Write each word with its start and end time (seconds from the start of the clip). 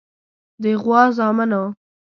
د 0.61 0.65
غوا 0.81 1.03
زامنو. 1.17 1.63